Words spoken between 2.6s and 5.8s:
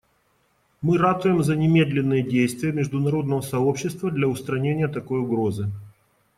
международного сообщества для устранения такой угрозы.